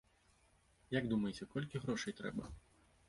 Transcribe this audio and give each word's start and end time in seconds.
Як 0.99 1.05
думаеце, 1.11 1.49
колькі 1.57 1.83
грошай 1.85 2.17
трэба? 2.21 2.43